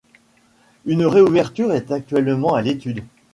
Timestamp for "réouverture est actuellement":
1.05-2.55